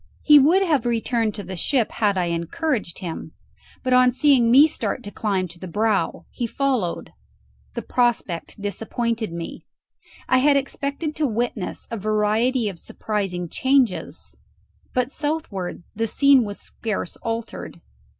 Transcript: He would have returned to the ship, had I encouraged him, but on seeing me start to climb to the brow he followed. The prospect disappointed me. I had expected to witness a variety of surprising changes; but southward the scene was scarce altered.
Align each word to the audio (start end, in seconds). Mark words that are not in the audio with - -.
He 0.23 0.39
would 0.39 0.63
have 0.63 0.87
returned 0.87 1.35
to 1.35 1.43
the 1.43 1.55
ship, 1.55 1.91
had 1.91 2.17
I 2.17 2.25
encouraged 2.33 2.97
him, 2.97 3.33
but 3.83 3.93
on 3.93 4.11
seeing 4.11 4.49
me 4.49 4.65
start 4.65 5.03
to 5.03 5.11
climb 5.11 5.47
to 5.49 5.59
the 5.59 5.67
brow 5.67 6.25
he 6.31 6.47
followed. 6.47 7.11
The 7.75 7.83
prospect 7.83 8.59
disappointed 8.59 9.31
me. 9.31 9.63
I 10.27 10.39
had 10.39 10.57
expected 10.57 11.15
to 11.17 11.27
witness 11.27 11.87
a 11.91 11.97
variety 11.97 12.67
of 12.67 12.79
surprising 12.79 13.47
changes; 13.47 14.35
but 14.95 15.11
southward 15.11 15.83
the 15.95 16.07
scene 16.07 16.45
was 16.45 16.59
scarce 16.59 17.15
altered. 17.17 17.79